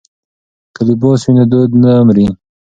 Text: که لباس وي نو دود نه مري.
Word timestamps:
که 0.75 0.81
لباس 0.87 1.19
وي 1.23 1.31
نو 1.37 1.43
دود 1.51 1.71
نه 1.83 1.91
مري. 2.07 2.27